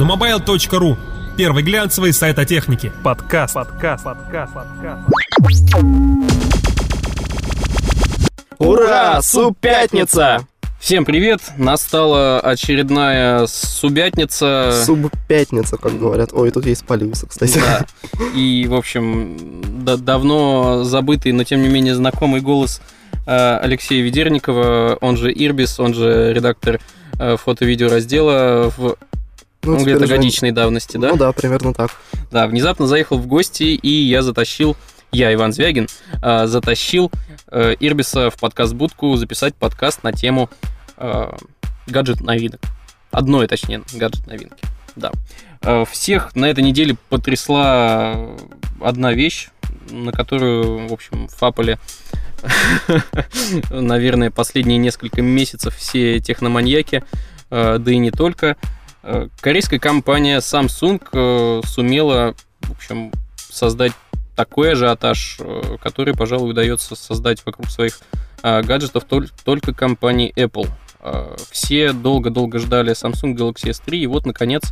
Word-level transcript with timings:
на 0.00 0.04
mobile.ru. 0.04 0.96
Первый 1.36 1.62
глянцевый 1.62 2.14
сайт 2.14 2.38
о 2.38 2.46
технике. 2.46 2.90
Подкаст. 3.04 3.52
Подкаст. 3.52 4.02
Подкаст. 4.02 4.54
Подкаст. 4.54 5.02
Ура! 8.58 9.20
Суб-пятница! 9.20 10.46
Всем 10.78 11.04
привет! 11.04 11.42
Настала 11.58 12.40
очередная 12.40 13.46
субятница. 13.46 14.82
Суб-пятница, 14.86 15.76
как 15.76 15.98
говорят. 15.98 16.30
Ой, 16.32 16.50
тут 16.50 16.64
есть 16.64 16.80
спалился, 16.80 17.26
кстати. 17.26 17.58
Да. 17.58 17.84
И, 18.34 18.66
в 18.66 18.74
общем, 18.74 19.36
да- 19.84 19.98
давно 19.98 20.82
забытый, 20.82 21.32
но 21.32 21.44
тем 21.44 21.60
не 21.60 21.68
менее 21.68 21.94
знакомый 21.94 22.40
голос 22.40 22.80
э, 23.26 23.58
Алексея 23.58 24.02
Ведерникова, 24.02 24.96
он 25.02 25.18
же 25.18 25.30
Ирбис, 25.30 25.78
он 25.78 25.92
же 25.92 26.32
редактор 26.32 26.80
э, 27.18 27.36
фото-видео 27.36 27.90
раздела 27.90 28.72
в 28.74 28.96
Ну, 29.62 29.76
ну, 29.76 29.82
где-то 29.82 30.06
годичной 30.06 30.52
давности, 30.52 30.96
да? 30.96 31.10
Ну 31.10 31.16
да, 31.16 31.32
примерно 31.32 31.74
так. 31.74 31.90
Да, 32.30 32.46
внезапно 32.46 32.86
заехал 32.86 33.18
в 33.18 33.26
гости, 33.26 33.64
и 33.64 33.88
я 33.88 34.22
затащил, 34.22 34.76
я, 35.12 35.32
Иван 35.34 35.52
Звягин, 35.52 35.86
э, 36.22 36.46
затащил 36.46 37.10
э, 37.48 37.74
Ирбиса 37.78 38.30
в 38.30 38.38
подкаст-будку 38.38 39.16
записать 39.16 39.54
подкаст 39.54 40.02
на 40.02 40.12
тему 40.12 40.48
э, 40.96 41.32
гаджет-новинок. 41.86 42.60
Одной, 43.10 43.48
точнее, 43.48 43.82
гаджет-новинки. 43.92 44.62
Да. 44.96 45.12
Э, 45.62 45.84
Всех 45.90 46.34
на 46.34 46.46
этой 46.46 46.64
неделе 46.64 46.96
потрясла 47.10 48.16
одна 48.80 49.12
вещь, 49.12 49.48
на 49.90 50.12
которую, 50.12 50.88
в 50.88 50.92
общем, 50.92 51.28
фапали, 51.28 51.78
наверное, 53.70 54.30
последние 54.30 54.78
несколько 54.78 55.20
месяцев 55.20 55.76
все 55.76 56.18
техноманьяки, 56.20 57.04
э, 57.50 57.76
да 57.78 57.92
и 57.92 57.98
не 57.98 58.10
только. 58.10 58.56
Э, 59.02 59.28
Корейская 59.40 59.78
компания 59.78 60.38
Samsung 60.38 61.00
э, 61.12 61.62
сумела, 61.66 62.34
в 62.62 62.72
общем, 62.72 63.12
создать 63.36 63.92
такой 64.36 64.72
ажиотаж, 64.72 65.36
э, 65.40 65.76
который, 65.82 66.14
пожалуй, 66.14 66.50
удается 66.50 66.94
создать 66.94 67.44
вокруг 67.44 67.68
своих 67.70 68.00
гаджетов 68.42 69.04
толь- 69.04 69.28
только 69.44 69.74
компании 69.74 70.32
Apple. 70.34 70.66
Все 71.50 71.92
долго-долго 71.92 72.58
ждали 72.58 72.92
Samsung 72.92 73.34
Galaxy 73.36 73.68
S3, 73.70 73.96
и 73.98 74.06
вот, 74.06 74.24
наконец, 74.24 74.62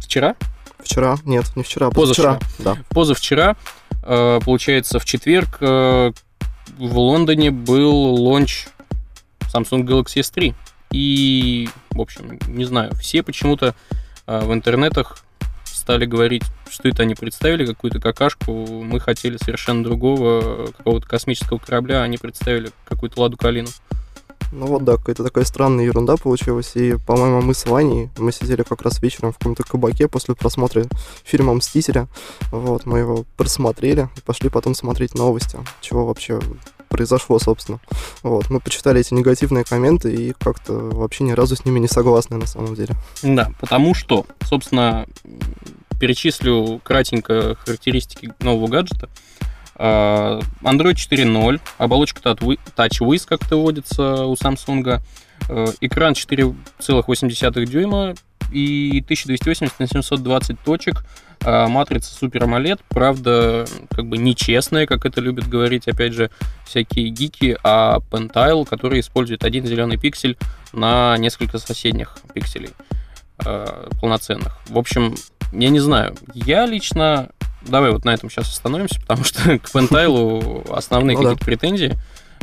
вчера, 0.00 0.34
Вчера, 0.80 1.16
нет, 1.24 1.44
не 1.54 1.62
вчера, 1.62 1.86
а 1.88 1.90
Позавчера. 1.90 2.38
позавчера. 2.40 2.74
Да. 2.74 2.82
позавчера, 2.90 3.56
получается, 4.40 4.98
в 4.98 5.04
четверг 5.04 5.60
в 5.60 6.12
Лондоне 6.78 7.50
был 7.52 7.94
лонч 7.94 8.66
Samsung 9.52 9.84
Galaxy 9.84 10.20
S3. 10.20 10.54
И, 10.92 11.68
в 11.90 12.00
общем, 12.00 12.38
не 12.48 12.64
знаю, 12.64 12.94
все 12.94 13.22
почему-то 13.22 13.74
э, 14.26 14.40
в 14.40 14.52
интернетах 14.52 15.22
стали 15.64 16.04
говорить, 16.04 16.42
что 16.68 16.88
это 16.88 17.02
они 17.02 17.14
представили, 17.14 17.64
какую-то 17.64 18.00
какашку. 18.00 18.52
Мы 18.52 19.00
хотели 19.00 19.36
совершенно 19.36 19.82
другого, 19.84 20.40
э, 20.42 20.66
какого-то 20.76 21.06
космического 21.06 21.58
корабля, 21.58 22.00
а 22.00 22.04
они 22.04 22.18
представили 22.18 22.70
какую-то 22.84 23.20
ладу 23.20 23.36
калину. 23.36 23.68
Ну 24.50 24.66
вот 24.66 24.84
да, 24.84 24.96
какая-то 24.96 25.24
такая 25.24 25.44
странная 25.44 25.84
ерунда 25.84 26.16
получилась. 26.16 26.72
И, 26.74 26.96
по-моему, 27.06 27.42
мы 27.42 27.54
с 27.54 27.66
Ваней, 27.66 28.10
мы 28.16 28.32
сидели 28.32 28.62
как 28.62 28.82
раз 28.82 29.02
вечером 29.02 29.32
в 29.32 29.38
каком-то 29.38 29.62
кабаке 29.62 30.08
после 30.08 30.34
просмотра 30.34 30.84
фильма 31.22 31.54
«Мстителя». 31.54 32.08
Вот, 32.50 32.86
мы 32.86 32.98
его 33.00 33.24
просмотрели 33.36 34.08
и 34.16 34.20
пошли 34.20 34.48
потом 34.48 34.74
смотреть 34.74 35.14
новости, 35.14 35.58
чего 35.80 36.06
вообще 36.06 36.40
произошло, 36.88 37.38
собственно. 37.38 37.80
Вот, 38.22 38.50
мы 38.50 38.60
почитали 38.60 39.00
эти 39.00 39.14
негативные 39.14 39.64
комменты 39.64 40.12
и 40.12 40.32
как-то 40.32 40.72
вообще 40.72 41.24
ни 41.24 41.32
разу 41.32 41.56
с 41.56 41.64
ними 41.64 41.78
не 41.78 41.88
согласны 41.88 42.36
на 42.36 42.46
самом 42.46 42.74
деле. 42.74 42.94
Да, 43.22 43.52
потому 43.60 43.94
что, 43.94 44.26
собственно, 44.44 45.06
перечислю 46.00 46.80
кратенько 46.82 47.56
характеристики 47.56 48.32
нового 48.40 48.68
гаджета. 48.68 49.08
А, 49.76 50.40
Android 50.62 50.94
4.0, 50.94 51.60
оболочка 51.78 52.20
Touch- 52.20 52.58
TouchWiz, 52.76 53.26
как 53.26 53.44
это 53.44 53.56
вводится 53.56 54.24
у 54.24 54.34
Samsung, 54.34 55.00
э, 55.48 55.66
экран 55.80 56.14
4,8 56.14 57.64
дюйма 57.66 58.14
и 58.50 59.00
1280 59.04 59.78
на 59.78 59.86
720 59.86 60.60
точек, 60.62 61.04
а, 61.44 61.68
матрица 61.68 62.12
Super 62.24 62.40
AMOLED, 62.42 62.80
правда, 62.88 63.66
как 63.90 64.06
бы 64.06 64.18
нечестная, 64.18 64.86
как 64.86 65.06
это 65.06 65.20
любят 65.20 65.48
говорить, 65.48 65.86
опять 65.88 66.12
же, 66.12 66.30
всякие 66.66 67.08
гики, 67.10 67.56
а 67.62 67.98
Pentile, 68.10 68.66
который 68.66 69.00
использует 69.00 69.44
один 69.44 69.66
зеленый 69.66 69.98
пиксель 69.98 70.36
на 70.72 71.16
несколько 71.18 71.58
соседних 71.58 72.18
пикселей 72.34 72.70
э, 73.44 73.88
полноценных. 74.00 74.58
В 74.68 74.78
общем, 74.78 75.14
я 75.52 75.68
не 75.70 75.80
знаю. 75.80 76.14
Я 76.34 76.66
лично... 76.66 77.28
Давай 77.62 77.90
вот 77.90 78.04
на 78.04 78.10
этом 78.10 78.30
сейчас 78.30 78.48
остановимся, 78.50 79.00
потому 79.00 79.24
что 79.24 79.42
к 79.58 79.64
Pentile 79.74 80.70
основные 80.76 81.16
Ну 81.16 81.22
да. 81.22 81.30
какие-то 81.30 81.44
претензии. 81.44 81.98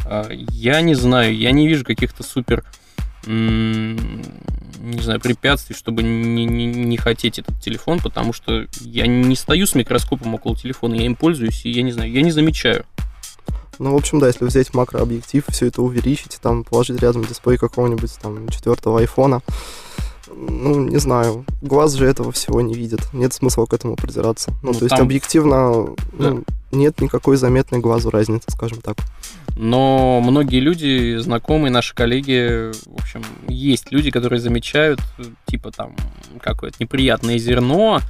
Э, 0.06 0.26
Я 0.32 0.82
не 0.82 0.96
знаю, 0.96 1.36
я 1.36 1.52
не 1.52 1.68
вижу 1.68 1.84
каких-то 1.86 2.24
супер 2.24 2.64
не 3.28 5.02
знаю, 5.02 5.20
препятствий, 5.20 5.76
чтобы 5.76 6.04
не, 6.04 6.46
не, 6.46 6.66
не 6.66 6.98
хотеть 6.98 7.40
этот 7.40 7.60
телефон, 7.60 8.00
потому 8.00 8.34
что 8.34 8.68
я 8.82 9.08
не 9.08 9.36
стою 9.36 9.66
с 9.66 9.76
микроскопом 9.76 10.36
около 10.36 10.56
телефона, 10.56 10.96
я 10.96 11.06
им 11.06 11.16
пользуюсь, 11.16 11.66
и 11.66 11.72
я 11.72 11.82
не 11.82 11.92
знаю, 11.92 12.12
я 12.12 12.22
не 12.22 12.32
замечаю. 12.32 12.86
Ну, 13.78 13.92
в 13.92 13.96
общем, 13.96 14.20
да, 14.20 14.28
если 14.28 14.46
взять 14.46 14.74
макрообъектив, 14.74 15.44
все 15.50 15.68
это 15.68 15.82
увеличить, 15.82 16.40
там 16.42 16.64
положить 16.64 17.02
рядом 17.02 17.26
дисплей 17.26 17.58
какого-нибудь 17.58 18.12
там 18.22 18.48
четвертого 18.50 19.00
айфона, 19.00 19.42
ну, 20.34 20.80
не 20.88 20.98
знаю, 20.98 21.46
глаз 21.62 21.94
же 21.94 22.06
этого 22.06 22.32
всего 22.32 22.62
не 22.62 22.74
видит. 22.74 23.02
Нет 23.14 23.34
смысла 23.34 23.66
к 23.66 23.74
этому 23.74 23.96
придираться. 23.96 24.52
Ну, 24.62 24.72
Ну, 24.72 24.80
то 24.80 24.86
есть 24.86 24.96
там- 24.96 25.06
объективно 25.06 25.88
ну, 26.18 26.44
нет 26.72 27.00
никакой 27.02 27.38
заметной 27.38 27.80
глазу 27.80 28.10
разницы, 28.10 28.46
скажем 28.50 28.82
так. 28.82 28.98
Но 29.56 30.20
многие 30.22 30.60
люди, 30.60 31.18
знакомые, 31.18 31.72
наши 31.72 31.96
коллеги, 31.96 32.72
в 32.86 33.02
общем, 33.02 33.24
есть 33.48 33.92
люди, 33.92 34.12
которые 34.12 34.40
замечают, 34.40 35.00
типа 35.46 35.72
там, 35.72 35.96
какое-то 36.42 36.76
неприятное 36.80 37.38
зерно 37.38 38.02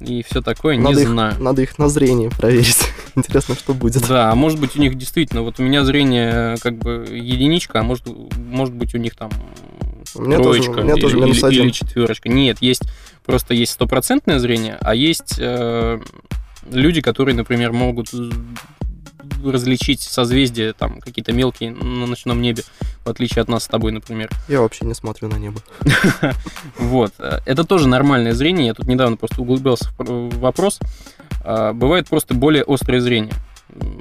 и 0.00 0.22
все 0.22 0.40
такое, 0.40 0.76
не 0.76 0.82
надо, 0.84 1.00
знаю. 1.04 1.32
Их, 1.32 1.38
надо 1.40 1.62
их 1.62 1.78
на 1.78 1.88
зрение 1.88 2.30
проверить. 2.30 2.78
Интересно, 3.16 3.54
что 3.54 3.74
будет. 3.74 4.06
Да, 4.08 4.30
а 4.30 4.34
может 4.34 4.58
быть 4.60 4.76
у 4.76 4.80
них 4.80 4.96
действительно, 4.96 5.42
вот 5.42 5.58
у 5.58 5.62
меня 5.62 5.84
зрение 5.84 6.56
как 6.62 6.76
бы 6.78 7.06
единичка, 7.10 7.80
а 7.80 7.82
может, 7.82 8.04
может 8.36 8.74
быть 8.74 8.94
у 8.94 8.98
них 8.98 9.14
там 9.16 9.30
У 10.14 10.22
меня 10.22 10.36
тоже- 10.38 10.62
троечка 10.62 10.80
у 10.80 10.84
меня 10.84 10.94
тоже 10.96 11.16
или, 11.16 11.24
минус 11.24 11.42
или- 11.44 11.60
или 11.62 11.70
четверочка. 11.70 12.28
Нет, 12.28 12.58
есть 12.60 12.82
просто 13.24 13.54
есть 13.54 13.72
стопроцентное 13.72 14.38
зрение, 14.38 14.78
а 14.80 14.94
есть 14.94 15.34
э, 15.38 16.00
люди, 16.70 17.00
которые, 17.00 17.34
например, 17.34 17.72
могут 17.72 18.08
различить 19.44 20.00
созвездия, 20.00 20.72
там 20.72 21.00
какие-то 21.00 21.32
мелкие 21.32 21.70
на 21.70 22.06
ночном 22.06 22.40
небе, 22.40 22.62
в 23.04 23.08
отличие 23.10 23.42
от 23.42 23.48
нас 23.48 23.64
с 23.64 23.68
тобой, 23.68 23.92
например. 23.92 24.30
Я 24.48 24.60
вообще 24.62 24.84
не 24.86 24.94
смотрю 24.94 25.28
на 25.28 25.36
небо. 25.36 25.60
Вот. 26.78 27.12
э, 27.18 27.40
Это 27.46 27.64
тоже 27.64 27.88
нормальное 27.88 28.32
зрение. 28.32 28.66
Я 28.68 28.74
тут 28.74 28.86
недавно 28.86 29.16
просто 29.16 29.42
углублялся 29.42 29.88
пр- 29.96 30.06
в 30.10 30.38
вопрос. 30.38 30.78
А, 31.44 31.72
Бывает 31.72 32.08
просто 32.08 32.34
более 32.34 32.64
острое 32.66 33.00
зрение. 33.00 33.34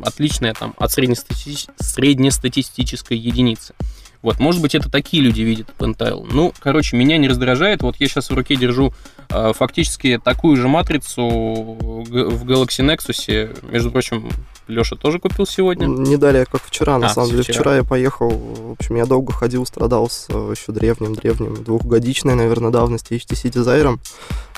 Отличное 0.04 0.54
там 0.54 0.74
от 0.78 0.92
среднестати- 0.92 1.70
среднестатистической 1.80 3.18
единицы. 3.18 3.74
Вот, 4.22 4.40
может 4.40 4.62
быть, 4.62 4.76
это 4.76 4.90
такие 4.92 5.22
люди 5.24 5.42
видят 5.42 5.68
Pentile. 5.78 6.28
Ну, 6.32 6.54
короче, 6.60 6.98
меня 6.98 7.18
не 7.18 7.28
раздражает. 7.28 7.82
Вот 7.84 7.96
я 7.98 8.08
сейчас 8.08 8.30
в 8.30 8.34
руке 8.34 8.56
держу 8.56 8.94
э, 9.30 9.54
фактически 9.54 10.20
такую 10.24 10.58
же 10.58 10.68
матрицу 10.68 11.24
в 11.28 12.44
Galaxy 12.46 12.84
Nexus. 12.86 13.72
Между 13.72 13.92
прочим, 13.92 14.30
Леша 14.68 14.96
тоже 14.96 15.20
купил 15.20 15.46
сегодня. 15.46 15.86
Не 15.86 16.18
далее, 16.18 16.46
как 16.46 16.62
вчера, 16.64 16.98
на 16.98 17.08
А, 17.08 17.10
самом 17.10 17.30
деле. 17.32 17.44
вчера. 17.44 17.54
Вчера 17.60 17.76
я 17.78 17.84
поехал, 17.84 18.30
в 18.30 18.72
общем, 18.72 18.96
я 18.96 19.06
долго 19.06 19.32
ходил, 19.34 19.66
страдал 19.66 20.10
с 20.10 20.28
э, 20.30 20.54
еще 20.58 20.72
древним-древним, 20.72 21.64
двухгодичной, 21.64 22.36
наверное, 22.36 22.72
давности 22.72 23.14
HTC 23.14 23.52
Desire. 23.52 23.98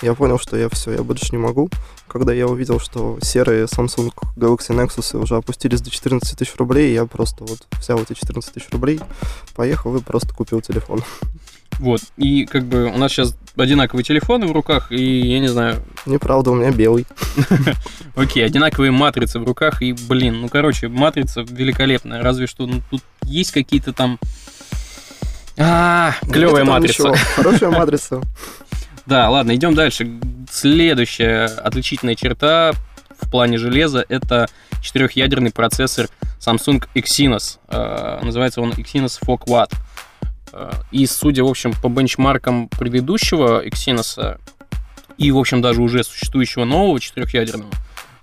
Я 0.01 0.13
понял, 0.15 0.39
что 0.39 0.55
я 0.57 0.69
все, 0.69 0.91
я 0.91 1.03
больше 1.03 1.27
не 1.31 1.37
могу. 1.37 1.69
Когда 2.07 2.33
я 2.33 2.47
увидел, 2.47 2.79
что 2.79 3.19
серые 3.21 3.65
Samsung 3.65 4.11
Galaxy 4.35 4.69
Nexus 4.69 5.15
уже 5.21 5.35
опустились 5.35 5.81
до 5.81 5.91
14 5.91 6.37
тысяч 6.39 6.55
рублей, 6.55 6.91
я 6.93 7.05
просто 7.05 7.43
вот 7.43 7.59
взял 7.79 7.99
эти 8.01 8.13
14 8.13 8.51
тысяч 8.51 8.67
рублей, 8.71 8.99
поехал 9.59 9.93
и 9.97 10.01
просто 10.01 10.33
купил 10.33 10.61
телефон. 10.61 11.03
Вот. 11.79 11.99
И 12.15 12.45
как 12.45 12.63
бы 12.63 12.85
у 12.85 12.97
нас 12.97 13.11
сейчас 13.11 13.35
одинаковые 13.57 14.05
телефоны 14.05 14.47
в 14.47 14.53
руках, 14.53 14.89
и 14.89 15.19
я 15.19 15.41
не 15.41 15.49
знаю, 15.49 15.83
Неправда, 16.05 16.51
у 16.51 16.55
меня 16.55 16.71
белый. 16.71 17.05
Окей, 18.15 18.45
одинаковые 18.45 18.91
матрицы 18.91 19.37
в 19.37 19.43
руках, 19.43 19.81
и, 19.81 19.91
блин, 19.91 20.39
ну, 20.39 20.47
короче, 20.47 20.87
матрица 20.87 21.41
великолепная, 21.41 22.23
разве 22.23 22.47
что, 22.47 22.67
ну, 22.67 22.81
тут 22.89 23.03
есть 23.23 23.51
какие-то 23.51 23.91
там... 23.91 24.17
А, 25.57 26.13
клевая 26.31 26.63
матрица. 26.63 27.13
Хорошая 27.35 27.71
матрица. 27.71 28.21
Да, 29.05 29.29
ладно, 29.29 29.53
идем 29.55 29.75
дальше. 29.75 30.09
Следующая 30.49 31.47
отличительная 31.47 32.15
черта 32.15 32.71
в 33.21 33.29
плане 33.29 33.57
железа 33.57 34.05
это 34.07 34.47
четырехъядерный 34.81 35.51
процессор 35.51 36.07
Samsung 36.39 36.87
Exynos. 36.95 37.59
Э, 37.67 38.19
называется 38.23 38.61
он 38.61 38.71
Exynos 38.71 39.19
Fog 39.21 39.45
Watt. 39.45 39.73
Э, 40.53 40.71
И, 40.91 41.05
судя, 41.05 41.43
в 41.43 41.47
общем, 41.47 41.73
по 41.73 41.89
бенчмаркам 41.89 42.69
предыдущего 42.69 43.65
Exynos 43.65 44.39
и, 45.17 45.31
в 45.31 45.37
общем, 45.37 45.61
даже 45.61 45.81
уже 45.81 46.03
существующего 46.03 46.63
нового 46.63 46.99
четырехъядерного, 46.99 47.69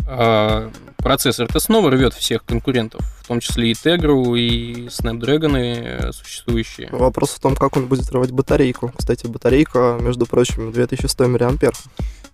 э, 0.08 0.70
процессор-то 0.96 1.60
снова 1.60 1.90
рвет 1.90 2.14
всех 2.14 2.44
конкурентов, 2.44 3.02
в 3.22 3.28
том 3.28 3.40
числе 3.40 3.70
и 3.70 3.74
Tegra, 3.74 4.38
и 4.38 4.86
Snapdragon 4.86 6.12
существующие. 6.12 6.88
Вопрос 6.90 7.30
в 7.30 7.40
том, 7.40 7.54
как 7.54 7.76
он 7.76 7.86
будет 7.86 8.10
рвать 8.10 8.30
батарейку. 8.30 8.92
Кстати, 8.96 9.26
батарейка, 9.26 9.98
между 10.00 10.26
прочим, 10.26 10.72
2100 10.72 11.28
мАh. 11.28 11.72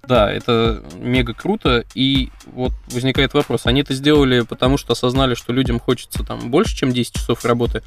Да, 0.06 0.30
это 0.32 0.82
мега 0.96 1.32
круто, 1.32 1.84
и 1.94 2.30
вот 2.46 2.72
возникает 2.88 3.34
вопрос, 3.34 3.66
они 3.66 3.82
это 3.82 3.94
сделали 3.94 4.40
потому, 4.40 4.76
что 4.76 4.94
осознали, 4.94 5.34
что 5.34 5.52
людям 5.52 5.78
хочется 5.78 6.24
там 6.24 6.50
больше, 6.50 6.76
чем 6.76 6.92
10 6.92 7.14
часов 7.14 7.44
работы, 7.44 7.82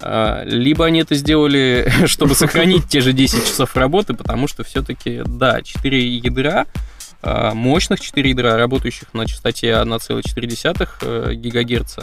а, 0.00 0.42
либо 0.44 0.84
они 0.84 1.00
это 1.00 1.14
сделали, 1.14 1.88
чтобы 2.06 2.34
сохранить 2.34 2.88
те 2.88 3.00
же 3.00 3.12
10 3.12 3.46
часов 3.46 3.76
работы, 3.76 4.14
потому 4.14 4.48
что 4.48 4.64
все-таки, 4.64 5.22
да, 5.24 5.62
4 5.62 6.16
ядра, 6.16 6.66
а, 7.22 7.54
мощных 7.54 8.00
4 8.00 8.30
ядра, 8.30 8.56
работающих 8.56 9.14
на 9.14 9.24
частоте 9.26 9.70
1,4 9.76 11.34
ГГц, 11.36 11.98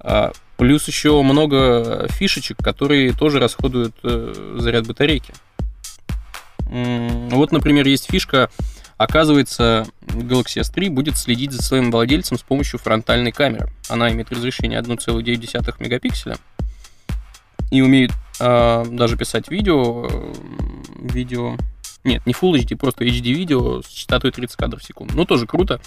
а, 0.00 0.32
плюс 0.56 0.88
еще 0.88 1.20
много 1.20 2.08
фишечек, 2.12 2.56
которые 2.58 3.12
тоже 3.12 3.40
расходуют 3.40 3.94
э, 4.02 4.56
заряд 4.58 4.86
батарейки. 4.86 5.34
Вот, 6.68 7.52
например, 7.52 7.86
есть 7.86 8.10
фишка, 8.10 8.50
оказывается, 8.96 9.86
Galaxy 10.02 10.60
S3 10.60 10.90
будет 10.90 11.16
следить 11.16 11.52
за 11.52 11.62
своим 11.62 11.90
владельцем 11.90 12.38
с 12.38 12.42
помощью 12.42 12.78
фронтальной 12.78 13.32
камеры. 13.32 13.70
Она 13.88 14.10
имеет 14.10 14.30
разрешение 14.30 14.80
1,9 14.80 15.74
мегапикселя 15.78 16.36
и 17.70 17.82
умеет 17.82 18.12
а, 18.38 18.84
даже 18.84 19.16
писать 19.16 19.50
видео, 19.50 20.06
э, 20.08 20.34
видео, 21.00 21.56
нет, 22.04 22.24
не 22.26 22.32
Full 22.32 22.52
HD, 22.52 22.76
просто 22.76 23.04
HD 23.04 23.32
видео 23.32 23.82
с 23.82 23.86
частотой 23.86 24.30
30 24.30 24.56
кадров 24.56 24.82
в 24.82 24.84
секунду. 24.84 25.14
Ну, 25.16 25.24
тоже 25.24 25.46
круто, 25.46 25.80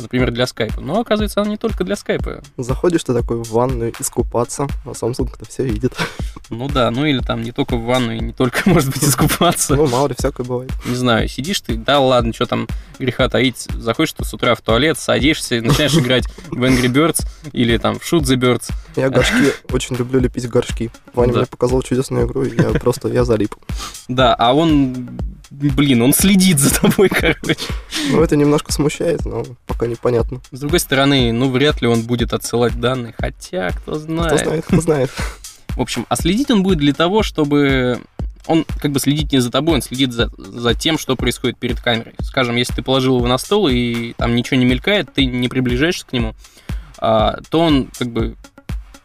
например, 0.00 0.30
для 0.30 0.46
скайпа. 0.46 0.80
Но, 0.80 1.00
оказывается, 1.00 1.40
она 1.40 1.50
не 1.50 1.56
только 1.56 1.84
для 1.84 1.96
скайпа. 1.96 2.42
Заходишь 2.56 3.04
ты 3.04 3.14
такой 3.14 3.42
в 3.42 3.50
ванную 3.50 3.92
искупаться, 3.98 4.66
а 4.84 4.90
Samsung 4.90 5.30
это 5.34 5.48
все 5.48 5.64
видит. 5.64 5.94
Ну 6.48 6.68
да, 6.68 6.92
ну 6.92 7.04
или 7.04 7.18
там 7.18 7.42
не 7.42 7.50
только 7.50 7.76
в 7.76 7.82
ванну, 7.82 8.12
и 8.12 8.20
не 8.20 8.32
только, 8.32 8.60
может 8.70 8.92
быть, 8.92 9.02
искупаться. 9.02 9.74
Ну, 9.74 9.88
мало 9.88 10.06
ли, 10.06 10.14
всякое 10.16 10.44
бывает. 10.46 10.70
Не 10.84 10.94
знаю, 10.94 11.26
сидишь 11.26 11.60
ты, 11.60 11.74
да 11.74 11.98
ладно, 11.98 12.32
что 12.32 12.46
там 12.46 12.68
греха 13.00 13.28
таить, 13.28 13.66
заходишь 13.74 14.12
ты 14.12 14.24
с 14.24 14.32
утра 14.32 14.54
в 14.54 14.60
туалет, 14.60 14.96
садишься, 14.96 15.60
начинаешь 15.60 15.94
играть 15.96 16.26
в 16.48 16.62
Angry 16.62 16.86
Birds 16.86 17.26
или 17.52 17.76
там 17.78 17.98
в 17.98 18.02
Shoot 18.12 18.20
the 18.20 18.36
Birds. 18.36 18.70
Я 18.94 19.10
горшки 19.10 19.52
очень 19.72 19.96
люблю 19.96 20.20
лепить 20.20 20.48
горшки. 20.48 20.92
Ваня 21.14 21.32
Да. 21.32 21.38
мне 21.40 21.46
показал 21.46 21.82
чудесную 21.82 22.28
игру, 22.28 22.44
и 22.44 22.54
я 22.54 22.70
просто, 22.78 23.08
я 23.08 23.24
залип. 23.24 23.56
Да, 24.06 24.32
а 24.36 24.54
он, 24.54 25.18
блин, 25.50 26.02
он 26.02 26.12
следит 26.12 26.60
за 26.60 26.72
тобой, 26.80 27.08
короче. 27.08 27.56
Ну, 28.10 28.22
это 28.22 28.36
немножко 28.36 28.72
смущает, 28.72 29.24
но 29.24 29.44
пока 29.66 29.85
непонятно. 29.86 30.40
С 30.50 30.60
другой 30.60 30.80
стороны, 30.80 31.32
ну, 31.32 31.50
вряд 31.50 31.80
ли 31.82 31.88
он 31.88 32.02
будет 32.02 32.32
отсылать 32.32 32.78
данные, 32.80 33.14
хотя, 33.18 33.70
кто 33.70 33.92
Кто 33.92 33.94
знает. 33.94 34.40
знает, 34.40 34.64
кто 34.66 34.80
знает. 34.80 35.10
В 35.76 35.80
общем, 35.80 36.06
а 36.08 36.16
следить 36.16 36.50
он 36.50 36.62
будет 36.62 36.78
для 36.78 36.92
того, 36.92 37.22
чтобы... 37.22 38.00
Он 38.46 38.64
как 38.80 38.92
бы 38.92 39.00
следит 39.00 39.32
не 39.32 39.40
за 39.40 39.50
тобой, 39.50 39.74
он 39.74 39.82
следит 39.82 40.12
за, 40.12 40.30
за 40.38 40.74
тем, 40.74 40.98
что 40.98 41.16
происходит 41.16 41.58
перед 41.58 41.80
камерой. 41.80 42.14
Скажем, 42.20 42.54
если 42.54 42.74
ты 42.74 42.82
положил 42.82 43.16
его 43.16 43.26
на 43.26 43.38
стол 43.38 43.68
и 43.68 44.12
там 44.12 44.36
ничего 44.36 44.56
не 44.56 44.64
мелькает, 44.64 45.12
ты 45.12 45.26
не 45.26 45.48
приближаешься 45.48 46.06
к 46.06 46.12
нему, 46.12 46.34
а, 46.98 47.38
то 47.50 47.60
он 47.60 47.88
как 47.98 48.08
бы 48.12 48.36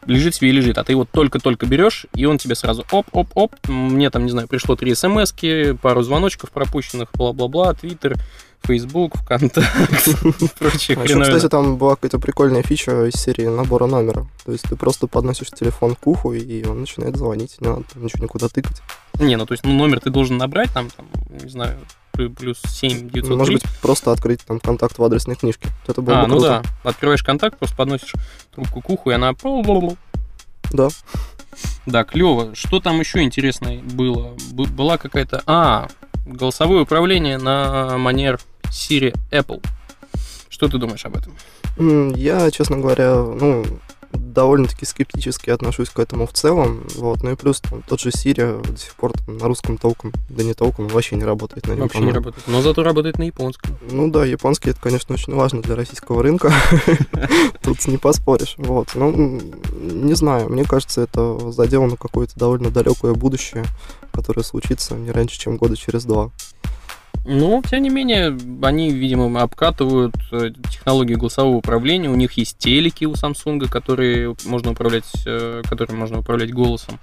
лежит 0.06 0.36
себе 0.36 0.50
и 0.50 0.51
лежит, 0.51 0.78
а 0.78 0.83
ты 0.83 0.94
его 0.94 1.06
только-только 1.06 1.66
берешь, 1.66 2.06
и 2.16 2.25
он 2.25 2.38
тебе 2.38 2.56
сразу 2.56 2.86
оп-оп-оп, 2.92 3.56
мне 3.68 4.10
там, 4.10 4.25
не 4.25 4.31
знаю, 4.31 4.48
пришло 4.48 4.75
три 4.75 4.94
смс 4.95 5.33
пару 5.81 6.01
звоночков 6.01 6.51
пропущенных, 6.51 7.10
бла-бла-бла, 7.13 7.74
Твиттер, 7.74 8.16
Фейсбук, 8.63 9.17
ВКонтакт, 9.17 9.67
прочие 10.59 10.97
А 10.97 11.03
еще, 11.03 11.19
кстати, 11.19 11.49
там 11.49 11.77
была 11.77 11.95
какая-то 11.95 12.19
прикольная 12.19 12.61
фича 12.61 13.07
из 13.07 13.15
серии 13.15 13.47
набора 13.47 13.87
номера. 13.87 14.27
То 14.45 14.51
есть 14.51 14.65
ты 14.69 14.75
просто 14.75 15.07
подносишь 15.07 15.49
телефон 15.49 15.95
к 15.95 16.05
уху, 16.05 16.33
и 16.33 16.65
он 16.65 16.81
начинает 16.81 17.17
звонить. 17.17 17.57
Не 17.59 17.69
надо 17.69 17.83
там 17.91 18.03
ничего 18.03 18.23
никуда 18.23 18.49
тыкать. 18.49 18.81
Не, 19.19 19.35
ну 19.35 19.45
то 19.45 19.53
есть 19.53 19.65
ну, 19.65 19.73
номер 19.73 19.99
ты 19.99 20.09
должен 20.09 20.37
набрать, 20.37 20.71
там, 20.71 20.89
там 20.89 21.07
не 21.41 21.49
знаю, 21.49 21.79
плю- 22.13 22.29
плюс 22.29 22.61
7 22.63 23.09
903. 23.09 23.35
Может 23.35 23.53
быть, 23.53 23.63
просто 23.81 24.11
открыть 24.11 24.41
там 24.45 24.59
контакт 24.59 24.97
в 24.97 25.03
адресной 25.03 25.35
книжке. 25.35 25.69
Вот 25.81 25.89
Это 25.89 26.01
было 26.01 26.19
а, 26.19 26.21
бы 26.23 26.27
ну 26.27 26.35
круто. 26.35 26.63
да. 26.83 26.89
Открываешь 26.89 27.23
контакт, 27.23 27.57
просто 27.57 27.75
подносишь 27.75 28.13
трубку 28.53 28.81
к 28.81 28.89
уху, 28.89 29.11
и 29.11 29.13
она... 29.13 29.33
Да. 30.71 30.87
Да, 31.85 32.03
клево. 32.03 32.55
Что 32.55 32.79
там 32.79 32.99
еще 32.99 33.21
интересное 33.21 33.81
было? 33.81 34.35
Была 34.51 34.97
какая-то... 34.97 35.41
А, 35.45 35.87
голосовое 36.25 36.83
управление 36.83 37.37
на 37.37 37.97
манер 37.97 38.39
Siri 38.71 39.13
Apple. 39.31 39.63
Что 40.50 40.68
ты 40.68 40.77
думаешь 40.77 41.06
об 41.06 41.15
этом? 41.15 41.35
Я, 42.15 42.51
честно 42.51 42.77
говоря, 42.77 43.15
ну, 43.15 43.65
довольно-таки 44.13 44.85
скептически 44.85 45.50
отношусь 45.50 45.89
к 45.89 46.00
этому 46.00 46.27
в 46.27 46.33
целом. 46.33 46.83
Вот. 46.95 47.23
Ну 47.23 47.31
и 47.31 47.35
плюс 47.35 47.62
там, 47.62 47.81
тот 47.83 48.00
же 48.00 48.09
Siri 48.09 48.62
до 48.65 48.77
сих 48.77 48.95
пор 48.95 49.13
там, 49.13 49.38
на 49.38 49.47
русском 49.47 49.77
толком, 49.77 50.13
да 50.29 50.44
не 50.44 50.53
толком, 50.53 50.88
вообще 50.88 51.15
не 51.15 51.23
работает 51.23 51.68
на 51.68 51.73
нем. 51.73 51.81
Вообще 51.81 52.00
не 52.00 52.12
работает. 52.12 52.44
Но 52.47 52.62
зато 52.62 52.83
работает 52.83 53.18
на 53.18 53.23
японском. 53.23 53.77
Ну 53.89 54.09
да, 54.09 54.25
японский 54.25 54.71
это, 54.71 54.79
конечно, 54.79 55.15
очень 55.15 55.33
важно 55.33 55.62
для 55.62 55.75
российского 55.75 56.23
рынка. 56.23 56.53
Тут 57.62 57.85
не 57.88 57.97
поспоришь. 57.97 58.56
Вот. 58.57 58.89
Ну, 58.95 59.41
не 59.81 60.13
знаю, 60.13 60.50
мне 60.50 60.63
кажется, 60.63 61.01
это 61.01 61.51
задело 61.51 61.85
на 61.85 61.97
какое-то 61.97 62.33
довольно 62.35 62.69
далекое 62.69 63.13
будущее, 63.13 63.65
которое 64.12 64.44
случится 64.44 64.95
не 64.95 65.12
раньше, 65.12 65.39
чем 65.39 65.57
года 65.57 65.75
через 65.75 66.06
два. 66.06 66.31
Но, 67.25 67.62
тем 67.69 67.83
не 67.83 67.89
менее, 67.89 68.38
они, 68.63 68.91
видимо, 68.91 69.41
обкатывают 69.41 70.15
э, 70.31 70.51
технологии 70.71 71.13
голосового 71.13 71.57
управления. 71.57 72.09
У 72.09 72.15
них 72.15 72.33
есть 72.33 72.57
телеки 72.57 73.06
у 73.06 73.13
Samsung, 73.13 73.68
которые 73.69 74.35
можно 74.45 74.71
управлять, 74.71 75.06
э, 75.25 75.62
которыми 75.68 75.97
можно 75.97 76.19
управлять 76.19 76.51
голосом. 76.51 77.00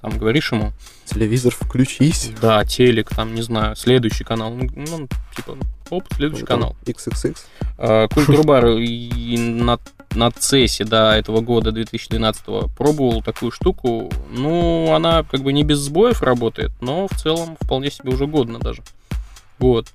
Там 0.00 0.16
говоришь 0.16 0.52
ему, 0.52 0.72
Телевизор 1.06 1.52
включись. 1.52 2.30
да, 2.40 2.64
телек, 2.64 3.10
там, 3.10 3.34
не 3.34 3.42
знаю, 3.42 3.74
следующий 3.74 4.24
канал. 4.24 4.54
Ну, 4.54 4.68
ну, 4.74 5.08
типа, 5.34 5.58
оп, 5.90 6.04
следующий 6.14 6.46
Там 6.46 6.60
канал. 6.60 6.76
XXX. 6.84 7.36
А, 7.78 8.08
Культурбар 8.08 8.68
и 8.68 9.36
на, 9.36 9.78
на 10.14 10.28
CES 10.28 10.84
до 10.84 11.12
этого 11.12 11.40
года, 11.40 11.72
2012 11.72 12.44
пробовал 12.76 13.22
такую 13.22 13.50
штуку. 13.50 14.08
Ну, 14.30 14.94
она 14.94 15.24
как 15.24 15.40
бы 15.40 15.52
не 15.52 15.64
без 15.64 15.78
сбоев 15.78 16.22
работает, 16.22 16.70
но 16.80 17.08
в 17.08 17.16
целом 17.16 17.56
вполне 17.60 17.90
себе 17.90 18.12
уже 18.12 18.26
годно 18.26 18.60
даже. 18.60 18.82
Вот. 19.58 19.88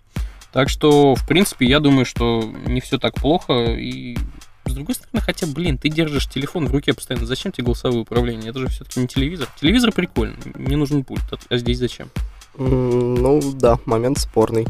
Так 0.52 0.70
что, 0.70 1.16
в 1.16 1.28
принципе, 1.28 1.66
я 1.66 1.80
думаю, 1.80 2.06
что 2.06 2.44
не 2.68 2.80
все 2.80 3.00
так 3.00 3.16
плохо. 3.16 3.74
И 3.74 4.18
с 4.66 4.74
другой 4.74 4.96
стороны, 4.96 5.20
хотя, 5.20 5.48
блин, 5.48 5.78
ты 5.78 5.90
держишь 5.90 6.30
телефон 6.30 6.68
в 6.68 6.72
руке 6.72 6.94
постоянно. 6.94 7.26
Зачем 7.26 7.52
тебе 7.52 7.66
голосовое 7.66 8.02
управление? 8.02 8.52
Это 8.52 8.60
же 8.60 8.68
все-таки 8.68 9.00
не 9.00 9.08
телевизор. 9.08 9.50
Телевизор 9.60 9.92
прикольно, 9.92 10.38
не 10.56 10.76
нужен 10.76 11.04
пульт. 11.04 11.24
А 11.50 11.58
здесь 11.58 11.80
зачем? 11.80 12.10
Ну 12.58 13.42
да, 13.54 13.80
момент 13.86 14.20
спорный. 14.20 14.68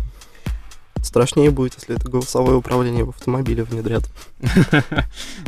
Страшнее 1.03 1.51
будет, 1.51 1.75
если 1.75 1.95
это 1.95 2.10
голосовое 2.10 2.55
управление 2.55 3.03
в 3.03 3.10
автомобиле 3.10 3.63
внедрят. 3.63 4.03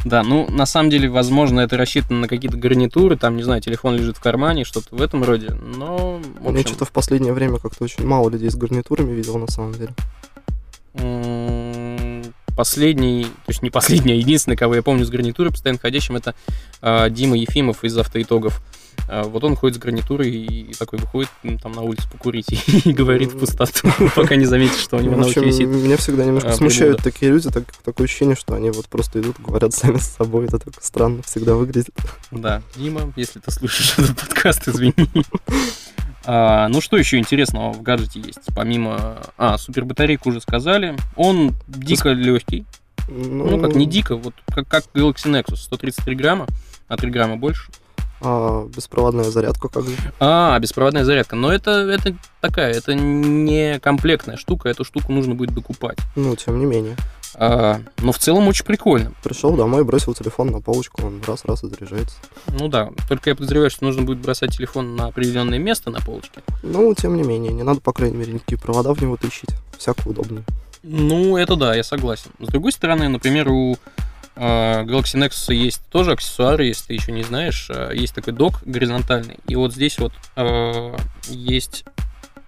Да, 0.06 0.22
ну, 0.22 0.48
на 0.52 0.66
самом 0.66 0.90
деле, 0.92 1.10
возможно, 1.10 1.62
это 1.62 1.78
рассчитано 1.78 2.20
на 2.20 2.28
какие-то 2.28 2.58
гарнитуры, 2.58 3.18
там, 3.18 3.38
не 3.38 3.44
знаю, 3.44 3.62
телефон 3.62 3.96
лежит 3.96 4.18
в 4.18 4.20
кармане, 4.20 4.64
что-то 4.64 4.96
в 4.96 5.02
этом 5.02 5.24
роде, 5.24 5.50
но, 5.52 6.22
Я 6.44 6.62
что-то 6.62 6.86
в 6.86 6.92
последнее 6.92 7.34
время 7.34 7.58
как-то 7.58 7.84
очень 7.84 8.06
мало 8.06 8.30
людей 8.30 8.52
с 8.52 8.56
гарнитурами 8.56 9.14
видел, 9.14 9.38
на 9.38 9.48
самом 9.48 9.74
деле. 9.74 9.96
последний, 12.56 13.24
то 13.24 13.50
есть 13.50 13.64
не 13.64 13.70
последний, 13.70 14.14
а 14.14 14.16
единственный, 14.16 14.58
кого 14.58 14.76
я 14.76 14.84
помню 14.84 15.06
с 15.06 15.10
гарнитурой 15.10 15.52
постоянно 15.52 15.80
ходящим, 15.80 16.18
это 16.18 16.36
а, 16.82 17.10
Дима 17.10 17.38
Ефимов 17.38 17.84
из 17.84 17.98
автоитогов. 17.98 18.62
А, 19.08 19.24
Вот 19.24 19.44
он 19.44 19.56
ходит 19.56 19.78
с 19.78 19.80
гарнитурой 19.80 20.30
и 20.30 20.74
такой 20.74 21.00
выходит 21.00 21.30
там 21.62 21.72
на 21.74 21.82
улицу 21.82 22.10
покурить 22.12 22.48
и 22.86 22.92
говорит 22.92 23.34
в 23.34 23.40
пустоту, 23.40 23.90
пока 24.16 24.36
не 24.36 24.46
заметит, 24.46 24.78
что 24.78 24.98
у 24.98 25.02
него 25.02 25.16
на 25.16 25.28
ухе 25.28 25.42
висит. 25.42 25.68
меня 25.68 25.98
всегда 25.98 26.26
немножко 26.26 26.50
а, 26.50 26.54
смущают 26.54 27.04
такие 27.04 27.32
люди, 27.32 27.50
так, 27.50 27.64
такое 27.84 28.06
ощущение, 28.06 28.36
что 28.36 28.56
они 28.56 28.72
вот 28.72 28.88
просто 28.88 29.20
идут, 29.20 29.40
говорят 29.40 29.74
сами 29.74 29.98
с 29.98 30.08
собой. 30.08 30.46
Это 30.46 30.60
так 30.60 30.74
странно 30.82 31.22
всегда 31.24 31.56
выглядит. 31.56 31.96
Да, 32.32 32.62
Дима, 32.76 33.14
если 33.16 33.40
ты 33.40 33.52
слушаешь 33.52 33.96
этот 33.98 34.20
подкаст, 34.20 34.68
извини. 34.68 34.94
А, 36.28 36.68
ну, 36.70 36.82
что 36.82 36.98
еще 36.98 37.18
интересного 37.18 37.72
в 37.72 37.82
гаджете 37.84 38.20
есть? 38.20 38.40
Помимо... 38.56 39.20
А, 39.38 39.58
супербатарейку 39.58 40.30
уже 40.30 40.42
сказали. 40.42 40.96
Он 41.16 41.54
дико 41.68 42.10
легкий. 42.10 42.66
Ну, 43.08 43.60
как 43.62 43.76
не 43.76 43.86
дико, 43.86 44.16
вот 44.16 44.34
как, 44.48 44.68
как 44.68 44.86
Galaxy 44.94 45.30
Nexus. 45.30 45.58
133 45.58 46.16
грамма, 46.16 46.48
а 46.88 46.98
3 46.98 47.12
грамма 47.12 47.38
больше. 47.38 47.72
А 48.22 48.66
беспроводная 48.68 49.26
зарядка 49.26 49.68
как 49.68 49.86
же? 49.86 49.96
А, 50.20 50.58
беспроводная 50.60 51.04
зарядка. 51.04 51.36
Но 51.36 51.52
это, 51.52 51.72
это 51.72 52.16
такая, 52.42 52.74
это 52.74 52.94
не 52.94 53.80
комплектная 53.80 54.38
штука. 54.38 54.70
Эту 54.70 54.84
штуку 54.84 55.12
нужно 55.12 55.36
будет 55.36 55.54
докупать. 55.54 55.98
Ну, 56.16 56.36
тем 56.36 56.60
не 56.60 56.66
менее. 56.66 56.96
А, 57.38 57.82
но 58.02 58.12
в 58.12 58.18
целом 58.18 58.48
очень 58.48 58.66
прикольно. 58.66 59.12
Пришел 59.24 59.56
домой, 59.56 59.84
бросил 59.84 60.14
телефон 60.14 60.48
на 60.48 60.62
полочку, 60.62 61.06
он 61.06 61.22
раз-раз 61.28 61.64
и 61.64 61.68
заряжается. 61.68 62.16
Ну 62.48 62.70
да, 62.70 62.92
только 63.10 63.30
я 63.30 63.36
подозреваю, 63.36 63.70
что 63.70 63.84
нужно 63.84 64.04
будет 64.04 64.20
бросать 64.20 64.56
телефон 64.56 64.96
на 64.96 65.08
определенное 65.08 65.60
место 65.60 65.92
на 65.92 66.00
полочке. 66.00 66.42
Ну, 66.64 66.94
тем 66.94 67.18
не 67.18 67.24
менее, 67.24 67.52
не 67.52 67.64
надо, 67.64 67.82
по 67.82 67.92
крайней 67.92 68.18
мере, 68.18 68.34
никакие 68.34 68.58
провода 68.58 68.94
в 68.94 69.02
него 69.02 69.18
тащить. 69.18 69.50
Всяко 69.78 70.08
удобнее. 70.08 70.44
Ну, 70.84 71.36
это 71.36 71.56
да, 71.56 71.76
я 71.76 71.84
согласен. 71.84 72.32
С 72.40 72.48
другой 72.48 72.72
стороны, 72.72 73.10
например, 73.10 73.50
у 73.50 73.78
Galaxy 74.36 75.16
Nexus 75.16 75.54
есть 75.54 75.82
тоже 75.90 76.12
аксессуары, 76.12 76.66
если 76.66 76.88
ты 76.88 76.94
еще 76.94 77.12
не 77.12 77.24
знаешь. 77.24 77.68
Э, 77.70 77.92
есть 77.94 78.14
такой 78.14 78.34
док 78.34 78.62
горизонтальный. 78.66 79.38
И 79.48 79.56
вот 79.56 79.74
здесь 79.74 79.98
вот 79.98 80.14
э, 80.36 80.96
есть... 81.28 81.86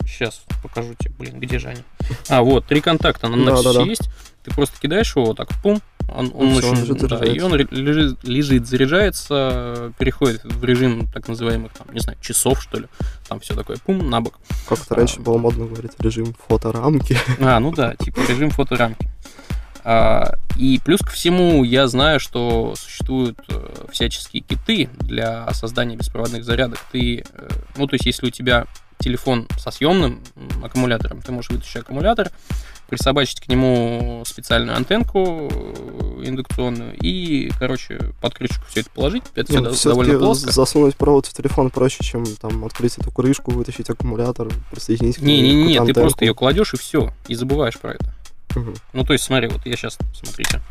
Сейчас 0.05 0.41
покажу 0.63 0.93
тебе, 0.97 1.13
блин, 1.17 1.39
где 1.39 1.59
же 1.59 1.69
они? 1.69 1.81
А, 2.29 2.41
вот, 2.41 2.65
три 2.65 2.81
контакта 2.81 3.27
на 3.27 3.37
Да, 3.37 3.51
Nexus 3.51 3.63
да, 3.63 3.73
да. 3.73 3.81
есть. 3.83 4.09
Ты 4.43 4.53
просто 4.53 4.79
кидаешь 4.79 5.13
его 5.15 5.25
вот 5.25 5.37
так, 5.37 5.49
пум, 5.61 5.81
он, 6.07 6.31
он 6.33 6.47
И 6.47 6.59
всё, 6.59 6.69
он 6.69 6.73
очень, 6.73 6.81
лежит, 6.83 7.09
да, 7.09 7.25
и 7.25 7.39
он 7.41 7.53
лежит, 7.53 8.23
лежит, 8.23 8.65
заряжается, 8.65 9.91
переходит 9.97 10.41
в 10.45 10.63
режим 10.63 11.07
так 11.11 11.27
называемых, 11.27 11.73
там, 11.73 11.87
не 11.93 11.99
знаю, 11.99 12.17
часов, 12.21 12.61
что 12.61 12.79
ли. 12.79 12.85
Там 13.27 13.41
все 13.41 13.55
такое, 13.55 13.77
пум, 13.77 14.09
на 14.09 14.21
бок. 14.21 14.39
Как-то 14.69 14.95
раньше 14.95 15.17
А. 15.19 15.21
было 15.21 15.37
модно 15.37 15.65
говорить 15.65 15.91
режим 15.99 16.33
фоторамки. 16.47 17.17
А, 17.41 17.59
ну 17.59 17.73
да, 17.73 17.95
типа 17.95 18.21
режим 18.29 18.49
фоторамки. 18.51 19.05
А, 19.89 20.33
и 20.57 20.81
плюс 20.83 20.99
ко 20.99 21.11
всему, 21.11 21.63
я 21.63 21.87
знаю, 21.87 22.19
что 22.19 22.73
существуют 22.75 23.39
э, 23.47 23.85
всяческие 23.89 24.41
киты 24.43 24.89
для 24.99 25.49
создания 25.53 25.95
беспроводных 25.95 26.43
зарядок. 26.43 26.79
Ты, 26.91 27.23
э, 27.31 27.49
ну, 27.77 27.87
то 27.87 27.93
есть, 27.93 28.05
если 28.05 28.27
у 28.27 28.29
тебя 28.29 28.65
телефон 28.99 29.47
со 29.57 29.71
съемным 29.71 30.19
аккумулятором, 30.61 31.21
ты 31.21 31.31
можешь 31.31 31.51
вытащить 31.51 31.77
аккумулятор, 31.77 32.31
присобачить 32.89 33.39
к 33.39 33.47
нему 33.47 34.23
специальную 34.25 34.75
антенку 34.75 35.49
э, 35.49 36.23
индукционную 36.25 36.93
и, 37.01 37.49
короче, 37.57 38.11
под 38.19 38.33
крышку 38.33 38.65
все 38.69 38.81
это 38.81 38.89
положить. 38.89 39.23
Это 39.35 39.49
все 39.49 39.61
Ну, 39.61 39.71
довольно 39.71 40.11
всё-таки 40.11 40.17
плоско. 40.17 40.51
засунуть 40.51 40.95
провод 40.97 41.27
в 41.27 41.33
телефон 41.33 41.69
проще, 41.69 42.03
чем 42.03 42.25
там 42.25 42.65
открыть 42.65 42.97
эту 42.97 43.09
крышку, 43.11 43.51
вытащить 43.51 43.89
аккумулятор, 43.89 44.49
присоединить 44.69 45.15
к 45.15 45.21
ней 45.21 45.41
Не-не-не, 45.41 45.67
ты 45.67 45.73
какую-то 45.75 46.01
просто 46.01 46.25
ее 46.25 46.35
кладешь 46.35 46.73
и 46.73 46.77
все, 46.77 47.13
и 47.29 47.35
забываешь 47.35 47.77
про 47.77 47.93
это. 47.93 48.13
Ну, 48.93 49.03
то 49.03 49.13
есть, 49.13 49.25
смотри, 49.25 49.47
вот 49.47 49.65
я 49.65 49.75
сейчас, 49.75 49.97
смотрите. 50.13 50.61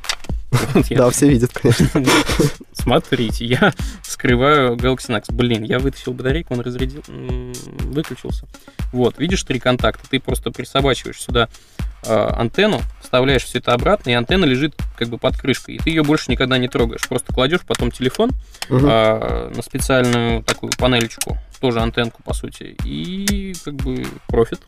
Да, 0.90 1.10
все 1.10 1.28
видят, 1.28 1.52
конечно. 1.52 1.88
Смотрите, 2.72 3.44
я 3.44 3.72
скрываю 4.02 4.76
Galaxy 4.76 5.08
Nex. 5.08 5.24
Блин, 5.32 5.64
я 5.64 5.78
вытащил 5.78 6.12
батарейку, 6.12 6.54
он 6.54 6.60
разрядил, 6.60 7.02
выключился. 7.08 8.46
Вот, 8.92 9.18
видишь 9.18 9.42
три 9.42 9.58
контакта, 9.58 10.08
ты 10.08 10.20
просто 10.20 10.50
присобачиваешь 10.50 11.20
сюда 11.20 11.48
э, 12.04 12.14
антенну, 12.14 12.80
вставляешь 13.00 13.44
все 13.44 13.58
это 13.58 13.72
обратно, 13.72 14.10
и 14.10 14.12
антенна 14.12 14.44
лежит 14.44 14.74
как 14.96 15.08
бы 15.08 15.18
под 15.18 15.36
крышкой, 15.36 15.76
и 15.76 15.78
ты 15.78 15.90
ее 15.90 16.02
больше 16.02 16.30
никогда 16.30 16.58
не 16.58 16.68
трогаешь. 16.68 17.06
Просто 17.08 17.32
кладешь 17.32 17.62
потом 17.66 17.90
телефон 17.90 18.30
э, 18.68 19.52
на 19.54 19.62
специальную 19.62 20.42
такую 20.42 20.72
панелечку, 20.78 21.38
тоже 21.60 21.80
антенку, 21.80 22.22
по 22.22 22.34
сути, 22.34 22.76
и 22.84 23.54
как 23.64 23.74
бы 23.74 24.06
профит. 24.28 24.60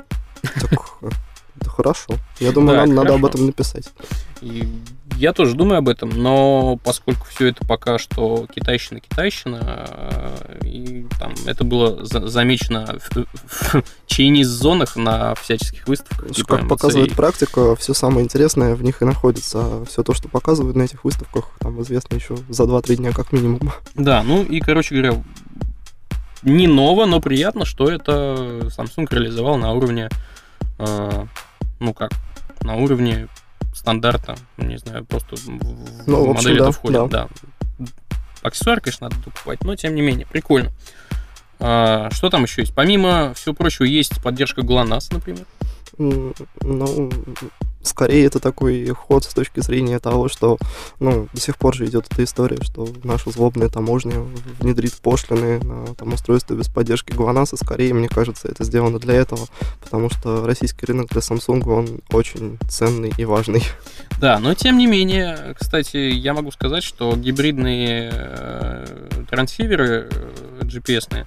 Хорошо. 1.78 2.14
Я 2.40 2.50
думаю, 2.50 2.76
Да, 2.76 2.86
нам 2.86 2.94
надо 2.96 3.14
об 3.14 3.24
этом 3.24 3.46
написать. 3.46 3.88
И 4.40 4.68
я 5.16 5.32
тоже 5.32 5.54
думаю 5.54 5.78
об 5.78 5.88
этом, 5.88 6.10
но 6.10 6.76
поскольку 6.82 7.24
все 7.26 7.46
это 7.46 7.64
пока 7.64 7.98
что 7.98 8.48
китайщина, 8.52 8.98
китайщина, 8.98 9.86
э, 9.88 10.58
и 10.64 11.06
там 11.20 11.34
это 11.46 11.62
было 11.62 12.04
за- 12.04 12.26
замечено 12.26 12.98
в, 12.98 13.26
в 13.46 13.82
Chinese-зонах 14.08 14.96
на 14.96 15.36
всяческих 15.36 15.86
выставках. 15.86 16.32
типа 16.34 16.56
Как 16.56 16.68
показывает 16.68 17.14
практика, 17.14 17.76
все 17.76 17.94
самое 17.94 18.24
интересное 18.24 18.74
в 18.74 18.82
них 18.82 19.00
и 19.00 19.04
находится. 19.04 19.84
Все 19.84 20.02
то, 20.02 20.14
что 20.14 20.28
показывают 20.28 20.76
на 20.76 20.82
этих 20.82 21.04
выставках, 21.04 21.44
там 21.60 21.80
известно 21.82 22.16
еще 22.16 22.36
за 22.48 22.64
2-3 22.64 22.96
дня 22.96 23.12
как 23.12 23.30
минимум. 23.30 23.70
Да, 23.94 24.24
ну 24.24 24.42
и, 24.42 24.58
короче 24.58 24.96
говоря, 24.96 25.22
не 26.42 26.66
ново, 26.66 27.06
но 27.06 27.20
приятно, 27.20 27.64
что 27.64 27.88
это 27.88 28.68
Samsung 28.76 29.06
реализовал 29.10 29.58
на 29.58 29.72
уровне, 29.72 30.08
э, 30.78 31.24
ну 31.80 31.94
как, 31.94 32.12
на 32.62 32.76
уровне 32.76 33.28
стандарта, 33.74 34.36
не 34.56 34.78
знаю, 34.78 35.04
просто 35.04 35.36
в, 35.36 35.46
в 35.46 36.08
Ну, 36.08 36.26
в 36.26 36.30
общем, 36.30 36.44
модель 36.44 36.58
да, 36.58 36.64
это 36.64 36.72
входит, 36.72 37.08
да. 37.08 37.28
Аксессуар, 38.42 38.80
конечно, 38.80 39.08
надо 39.08 39.22
докупать, 39.24 39.64
но 39.64 39.76
тем 39.76 39.94
не 39.94 40.02
менее, 40.02 40.26
прикольно. 40.26 40.72
А, 41.60 42.08
что 42.12 42.30
там 42.30 42.44
еще 42.44 42.62
есть? 42.62 42.74
Помимо 42.74 43.34
всего 43.34 43.54
прочего, 43.54 43.84
есть 43.84 44.22
поддержка 44.22 44.60
GLONASS, 44.60 45.08
например. 45.12 45.44
Ну, 45.98 46.32
скорее 47.82 48.26
это 48.26 48.40
такой 48.40 48.86
ход 48.88 49.24
с 49.24 49.34
точки 49.34 49.60
зрения 49.60 49.98
того, 49.98 50.28
что, 50.28 50.58
ну, 51.00 51.28
до 51.32 51.40
сих 51.40 51.56
пор 51.56 51.74
же 51.74 51.86
идет 51.86 52.06
эта 52.10 52.24
история, 52.24 52.62
что 52.62 52.88
наша 53.04 53.30
злобная 53.30 53.68
таможня 53.68 54.20
внедрит 54.60 54.94
пошлины 54.94 55.58
на 55.60 55.94
там, 55.94 56.12
устройство 56.12 56.54
без 56.54 56.68
поддержки 56.68 57.12
ГЛОНАСС, 57.12 57.54
и 57.54 57.56
скорее, 57.56 57.94
мне 57.94 58.08
кажется, 58.08 58.48
это 58.48 58.64
сделано 58.64 58.98
для 58.98 59.14
этого, 59.14 59.46
потому 59.82 60.10
что 60.10 60.46
российский 60.46 60.86
рынок 60.86 61.08
для 61.08 61.20
Samsung, 61.20 61.68
он 61.70 62.00
очень 62.10 62.58
ценный 62.68 63.12
и 63.16 63.24
важный. 63.24 63.62
Да, 64.20 64.38
но 64.38 64.54
тем 64.54 64.78
не 64.78 64.86
менее, 64.86 65.54
кстати, 65.58 65.96
я 65.96 66.34
могу 66.34 66.50
сказать, 66.50 66.82
что 66.82 67.14
гибридные 67.16 68.10
э, 68.12 68.86
трансиверы 69.30 70.08
э, 70.10 70.62
GPS-ные, 70.62 71.26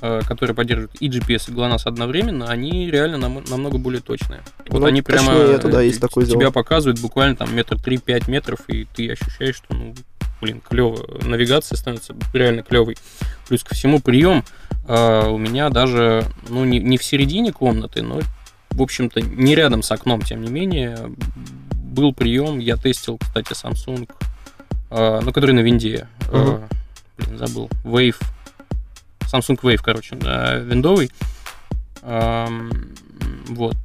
которые 0.00 0.54
поддерживают 0.54 0.92
и 1.00 1.08
GPS, 1.08 1.50
и 1.50 1.52
GLONASS 1.52 1.82
одновременно, 1.86 2.48
они 2.48 2.90
реально 2.90 3.18
нам- 3.18 3.44
намного 3.48 3.78
более 3.78 4.00
точные. 4.00 4.40
Вот 4.68 4.80
Ну, 4.80 4.86
они 4.86 5.02
прямо 5.02 5.32
это 5.32 5.68
да, 5.68 5.82
э, 5.82 5.86
есть 5.86 6.00
такое 6.00 6.24
тебя 6.26 6.38
дело. 6.40 6.50
показывают 6.50 7.00
буквально 7.00 7.36
там 7.36 7.54
метр 7.54 7.78
три-пять 7.80 8.28
метров, 8.28 8.60
и 8.68 8.84
ты 8.94 9.10
ощущаешь, 9.10 9.56
что, 9.56 9.74
ну, 9.74 9.94
блин, 10.40 10.60
клево. 10.66 10.98
Навигация 11.24 11.76
становится 11.76 12.14
реально 12.32 12.62
клевой. 12.62 12.96
Плюс 13.48 13.64
ко 13.64 13.74
всему 13.74 14.00
прием 14.00 14.44
э, 14.86 15.28
у 15.28 15.36
меня 15.36 15.68
даже, 15.68 16.24
ну, 16.48 16.64
не, 16.64 16.78
не 16.78 16.96
в 16.96 17.04
середине 17.04 17.52
комнаты, 17.52 18.02
но, 18.02 18.20
в 18.70 18.80
общем-то, 18.82 19.20
не 19.20 19.54
рядом 19.54 19.82
с 19.82 19.90
окном, 19.90 20.22
тем 20.22 20.42
не 20.42 20.48
менее, 20.50 20.96
был 21.74 22.14
прием. 22.14 22.58
Я 22.58 22.76
тестил, 22.76 23.18
кстати, 23.18 23.52
Samsung, 23.52 24.08
э, 24.90 25.20
ну, 25.22 25.32
который 25.32 25.52
на 25.52 25.60
винде. 25.60 26.06
э, 26.30 26.36
Мгм. 26.38 26.62
блин, 27.18 27.38
забыл. 27.38 27.68
Wave. 27.84 28.16
Samsung 29.32 29.60
Wave, 29.60 29.80
короче, 29.82 30.16
да, 30.16 30.56
виндовый. 30.56 31.10
Вот. 32.02 33.76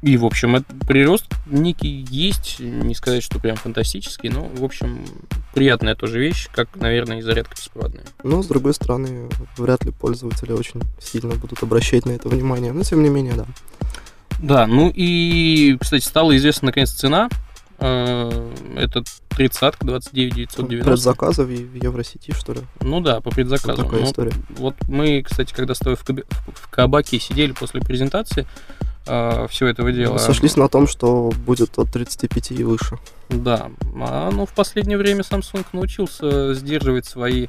И, 0.00 0.16
в 0.16 0.24
общем, 0.24 0.54
это 0.54 0.72
прирост 0.86 1.26
некий 1.46 2.06
есть, 2.08 2.60
не 2.60 2.94
сказать, 2.94 3.22
что 3.22 3.40
прям 3.40 3.56
фантастический, 3.56 4.28
но, 4.28 4.44
в 4.44 4.62
общем, 4.62 5.04
приятная 5.54 5.96
тоже 5.96 6.20
вещь, 6.20 6.48
как, 6.52 6.76
наверное, 6.76 7.18
и 7.18 7.22
зарядка 7.22 7.56
беспроводная. 7.56 8.04
Но, 8.22 8.40
с 8.42 8.46
другой 8.46 8.74
стороны, 8.74 9.28
вряд 9.56 9.84
ли 9.84 9.90
пользователи 9.90 10.52
очень 10.52 10.82
сильно 11.00 11.34
будут 11.34 11.64
обращать 11.64 12.06
на 12.06 12.12
это 12.12 12.28
внимание, 12.28 12.72
но, 12.72 12.84
тем 12.84 13.02
не 13.02 13.08
менее, 13.08 13.34
да. 13.34 13.46
Да, 14.38 14.66
ну 14.68 14.92
и, 14.94 15.76
кстати, 15.80 16.04
стала 16.04 16.36
известна 16.36 16.66
наконец 16.66 16.92
цена. 16.92 17.28
Э, 18.78 18.84
Это 18.84 19.02
30 19.30 19.74
29 19.80 20.34
990. 20.34 20.84
Предзаказы 20.90 21.44
в 21.44 21.48
в 21.48 21.74
Евросети, 21.74 22.32
что 22.32 22.52
ли? 22.54 22.60
Ну 22.80 23.00
да, 23.00 23.20
по 23.20 23.30
предзаказу. 23.30 23.82
Вот 23.82 23.86
такая 23.86 24.00
Ну, 24.00 24.06
история. 24.06 24.32
Вот 24.50 24.74
мы, 24.88 25.22
кстати, 25.22 25.52
когда 25.52 25.74
с 25.74 25.78
тобой 25.78 25.96
в, 25.96 26.04
кабе- 26.04 26.24
в 26.54 26.68
кабаке 26.70 27.18
сидели 27.18 27.52
после 27.52 27.80
презентации 27.80 28.46
всего 29.04 29.68
этого 29.70 29.90
дела. 29.90 30.18
Сошлись 30.18 30.56
на 30.56 30.68
том, 30.68 30.86
что 30.86 31.32
будет 31.46 31.78
от 31.78 31.90
35 31.90 32.50
и 32.52 32.64
выше. 32.64 32.98
Да, 33.30 33.70
а 34.02 34.30
ну 34.30 34.44
в 34.44 34.50
последнее 34.50 34.98
время 34.98 35.22
Samsung 35.22 35.64
научился 35.72 36.52
сдерживать 36.52 37.06
свои 37.06 37.46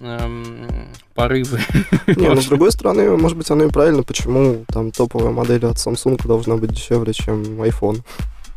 эм, 0.00 0.88
порывы. 1.14 1.60
Не, 2.06 2.30
ну, 2.30 2.40
с 2.40 2.46
другой 2.46 2.72
стороны, 2.72 3.14
может 3.16 3.36
быть, 3.36 3.50
оно 3.50 3.64
и 3.64 3.70
правильно, 3.70 4.02
почему 4.02 4.64
там 4.68 4.90
топовая 4.90 5.32
модель 5.32 5.66
от 5.66 5.76
Samsung 5.76 6.26
должна 6.26 6.56
быть 6.56 6.72
дешевле, 6.72 7.12
чем 7.12 7.42
iPhone. 7.62 8.02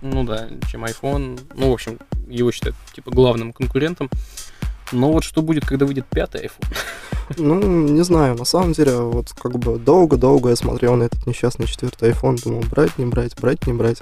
Ну 0.01 0.23
да, 0.23 0.47
чем 0.71 0.85
iPhone. 0.85 1.39
Ну, 1.55 1.69
в 1.69 1.73
общем, 1.73 1.99
его 2.27 2.51
считают 2.51 2.75
типа 2.93 3.11
главным 3.11 3.53
конкурентом. 3.53 4.09
Но 4.91 5.11
вот 5.11 5.23
что 5.23 5.41
будет, 5.41 5.65
когда 5.65 5.85
выйдет 5.85 6.05
пятый 6.07 6.45
iPhone? 6.45 6.75
Ну, 7.37 7.61
не 7.61 8.01
знаю, 8.01 8.35
на 8.35 8.45
самом 8.45 8.73
деле, 8.73 8.95
вот 8.97 9.33
как 9.39 9.59
бы 9.59 9.77
долго-долго 9.77 10.49
я 10.49 10.55
смотрел 10.55 10.95
на 10.95 11.03
этот 11.03 11.27
несчастный 11.27 11.67
четвертый 11.67 12.09
iPhone, 12.09 12.41
думал, 12.43 12.63
брать, 12.71 12.97
не 12.97 13.05
брать, 13.05 13.39
брать, 13.39 13.67
не 13.67 13.73
брать. 13.73 13.99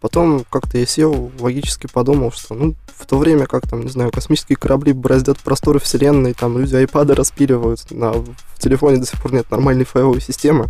Потом 0.00 0.46
как-то 0.48 0.78
я 0.78 0.86
сел, 0.86 1.30
логически 1.40 1.88
подумал, 1.92 2.32
что, 2.32 2.54
ну, 2.54 2.74
в 2.96 3.04
то 3.04 3.18
время 3.18 3.46
как 3.46 3.68
там, 3.68 3.82
не 3.82 3.90
знаю, 3.90 4.10
космические 4.10 4.56
корабли 4.56 4.94
бороздят 4.94 5.38
просторы 5.40 5.78
вселенной, 5.78 6.32
там 6.32 6.56
люди 6.58 6.74
айпады 6.74 7.14
распиливают, 7.14 7.90
на, 7.90 8.12
в 8.12 8.34
телефоне 8.58 8.96
до 8.96 9.06
сих 9.06 9.20
пор 9.20 9.34
нет 9.34 9.50
нормальной 9.50 9.84
файловой 9.84 10.22
системы, 10.22 10.68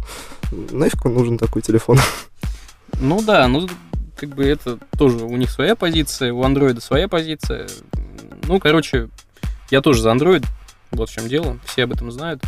нафиг 0.51 1.05
он 1.07 1.15
нужен 1.15 1.39
такой 1.39 1.63
телефон? 1.63 1.99
Ну 2.99 3.23
да, 3.23 3.47
ну 3.47 3.69
как 4.17 4.31
бы 4.31 4.45
это 4.45 4.79
тоже 4.99 5.25
у 5.25 5.37
них 5.37 5.51
своя 5.51 5.77
позиция, 5.77 6.33
у 6.33 6.43
андроида 6.43 6.81
своя 6.81 7.09
позиция. 7.09 7.69
Ну, 8.47 8.59
короче, 8.59 9.09
я 9.71 9.81
тоже 9.81 10.03
за 10.03 10.11
Android, 10.11 10.45
вот 10.91 11.09
в 11.09 11.13
чем 11.13 11.29
дело, 11.29 11.59
все 11.65 11.85
об 11.85 11.93
этом 11.93 12.11
знают. 12.11 12.43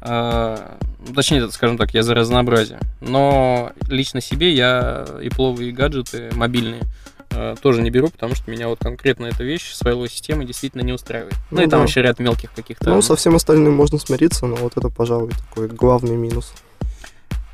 А, 0.00 0.78
точнее, 1.14 1.50
скажем 1.50 1.76
так, 1.76 1.94
я 1.94 2.02
за 2.02 2.14
разнообразие. 2.14 2.78
Но 3.00 3.72
лично 3.88 4.20
себе 4.20 4.52
я 4.52 5.06
и 5.22 5.28
пловые 5.28 5.72
гаджеты 5.72 6.30
мобильные 6.34 6.82
э, 7.30 7.56
тоже 7.60 7.82
не 7.82 7.90
беру, 7.90 8.08
потому 8.08 8.34
что 8.34 8.50
меня 8.50 8.68
вот 8.68 8.78
конкретно 8.78 9.26
эта 9.26 9.42
вещь 9.44 9.72
с 9.72 9.78
файловой 9.80 10.08
системой 10.08 10.46
действительно 10.46 10.82
не 10.82 10.92
устраивает. 10.92 11.34
Ну, 11.50 11.58
Ну 11.58 11.66
и 11.66 11.68
там 11.68 11.80
да. 11.80 11.86
еще 11.86 12.02
ряд 12.02 12.18
мелких 12.18 12.52
каких-то. 12.52 12.90
Ну, 12.90 13.02
со 13.02 13.16
всем 13.16 13.34
остальным 13.34 13.74
можно 13.74 13.98
смириться, 13.98 14.46
но 14.46 14.56
вот 14.56 14.76
это, 14.76 14.88
пожалуй, 14.88 15.30
такой 15.30 15.68
главный 15.68 16.16
минус. 16.16 16.52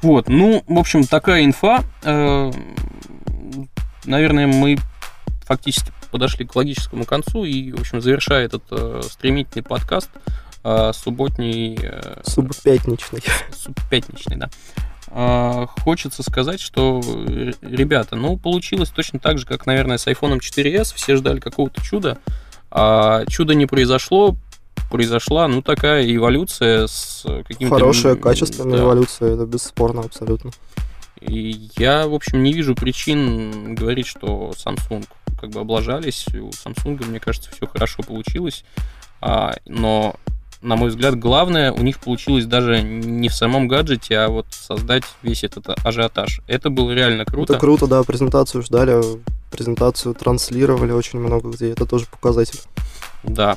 Вот, 0.02 0.28
ну, 0.28 0.62
в 0.66 0.78
общем, 0.78 1.04
такая 1.04 1.44
инфа. 1.44 1.82
Э, 3.54 3.64
Наверное, 4.06 4.46
мы 4.46 4.76
фактически 5.44 5.92
подошли 6.10 6.46
к 6.46 6.54
логическому 6.54 7.04
концу 7.04 7.44
и, 7.44 7.72
в 7.72 7.80
общем, 7.80 8.00
завершая 8.00 8.44
этот 8.44 8.62
э, 8.70 9.00
стремительный 9.04 9.62
подкаст, 9.62 10.10
э, 10.62 10.92
субботний, 10.94 11.78
э, 11.80 12.22
Субпятничный. 12.24 13.22
субпятничный, 13.52 14.36
да. 14.36 14.50
А, 15.08 15.66
Хочется 15.84 16.22
сказать, 16.22 16.60
что, 16.60 17.00
ребята, 17.62 18.16
ну, 18.16 18.36
получилось 18.36 18.90
точно 18.90 19.18
так 19.18 19.38
же, 19.38 19.46
как, 19.46 19.64
наверное, 19.66 19.96
с 19.96 20.06
iPhone 20.06 20.38
4s. 20.40 20.94
Все 20.94 21.16
ждали 21.16 21.40
какого-то 21.40 21.80
чуда, 21.82 22.18
а 22.70 23.24
чудо 23.26 23.54
не 23.54 23.66
произошло. 23.66 24.36
Произошла, 24.90 25.48
ну, 25.48 25.62
такая 25.62 26.04
эволюция 26.14 26.86
с 26.88 27.24
каким-то... 27.46 27.74
Хорошая, 27.74 28.16
качественная 28.16 28.78
да. 28.78 28.84
эволюция, 28.84 29.34
это 29.34 29.46
бесспорно 29.46 30.02
абсолютно. 30.02 30.50
И 31.26 31.70
я, 31.76 32.06
в 32.06 32.14
общем, 32.14 32.42
не 32.42 32.52
вижу 32.52 32.74
причин 32.74 33.74
говорить, 33.74 34.06
что 34.06 34.52
Samsung 34.56 35.06
как 35.40 35.50
бы 35.50 35.60
облажались. 35.60 36.26
У 36.28 36.50
Samsung, 36.50 37.04
мне 37.06 37.20
кажется, 37.20 37.50
все 37.50 37.66
хорошо 37.66 38.02
получилось. 38.02 38.64
А, 39.20 39.54
но, 39.64 40.16
на 40.60 40.76
мой 40.76 40.90
взгляд, 40.90 41.18
главное 41.18 41.72
у 41.72 41.82
них 41.82 41.98
получилось 41.98 42.44
даже 42.46 42.82
не 42.82 43.28
в 43.28 43.34
самом 43.34 43.68
гаджете, 43.68 44.18
а 44.18 44.28
вот 44.28 44.46
создать 44.50 45.04
весь 45.22 45.44
этот 45.44 45.68
ажиотаж. 45.84 46.40
Это 46.46 46.70
было 46.70 46.92
реально 46.92 47.24
круто. 47.24 47.54
Это 47.54 47.60
круто, 47.60 47.86
да, 47.86 48.02
презентацию 48.02 48.62
ждали, 48.62 49.00
презентацию 49.50 50.14
транслировали 50.14 50.92
очень 50.92 51.20
много 51.20 51.50
где, 51.50 51.70
это 51.70 51.86
тоже 51.86 52.06
показатель. 52.06 52.60
Да. 53.22 53.56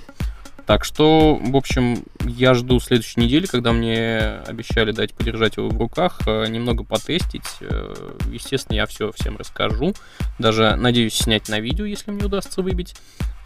Так 0.68 0.84
что, 0.84 1.40
в 1.42 1.56
общем, 1.56 2.04
я 2.26 2.54
жду 2.54 2.82
следующей 2.82 3.22
недели, 3.22 3.46
когда 3.46 3.72
мне 3.72 4.20
обещали 4.46 4.92
дать 4.92 5.14
подержать 5.14 5.56
его 5.56 5.70
в 5.70 5.78
руках, 5.78 6.20
э, 6.28 6.46
немного 6.50 6.84
потестить. 6.84 7.46
Э, 7.62 7.94
Естественно, 8.30 8.76
я 8.76 8.86
все 8.86 9.14
всем 9.14 9.38
расскажу. 9.38 9.94
Даже 10.40 10.76
надеюсь 10.76 11.14
снять 11.14 11.48
на 11.48 11.62
видео, 11.62 11.86
если 11.86 12.12
мне 12.12 12.26
удастся 12.26 12.62
выбить 12.62 12.96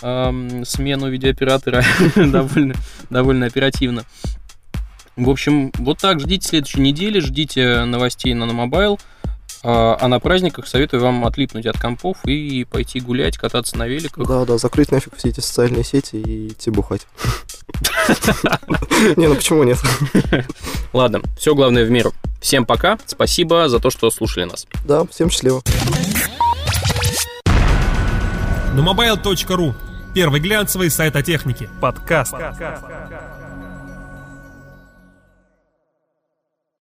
эм, 0.02 0.66
смену 0.66 1.10
видеооператора 1.10 1.84
довольно, 3.12 3.46
оперативно. 3.46 4.04
В 5.16 5.30
общем, 5.30 5.72
вот 5.78 6.00
так 6.00 6.20
ждите 6.20 6.48
следующей 6.50 6.82
недели, 6.82 7.20
ждите 7.20 7.86
новостей 7.86 8.34
на 8.34 8.48
Mobile. 8.48 9.00
А 9.21 9.21
а 9.64 10.08
на 10.08 10.20
праздниках 10.20 10.68
советую 10.68 11.02
вам 11.02 11.26
отлипнуть 11.26 11.66
от 11.66 11.80
компов 11.80 12.18
и 12.26 12.66
пойти 12.66 13.00
гулять, 13.00 13.38
кататься 13.38 13.78
на 13.78 13.88
великах. 13.88 14.28
Да, 14.28 14.46
да, 14.46 14.58
закрыть 14.58 14.92
нафиг 14.92 15.16
все 15.18 15.30
эти 15.30 15.40
социальные 15.40 15.84
сети 15.84 16.16
и 16.16 16.48
идти 16.50 16.72
бухать. 16.72 17.08
Не, 19.16 19.28
ну 19.28 19.36
почему 19.36 19.64
нет? 19.64 19.78
Ладно, 20.94 21.22
все 21.38 21.56
главное 21.56 21.86
в 21.86 21.92
меру. 21.92 22.14
Всем 22.42 22.66
пока, 22.66 22.98
спасибо 23.06 23.70
за 23.70 23.80
то, 23.80 23.92
что 23.92 24.10
слушали 24.10 24.46
нас. 24.46 24.68
Да, 24.86 25.06
всем 25.06 25.30
счастливо. 25.30 25.62
Numobile.ru 28.76 29.74
Первый 30.14 30.42
глянцевый 30.42 30.90
сайт 30.90 31.16
о 31.16 31.22
технике. 31.22 31.70
Подкаст. 31.80 32.34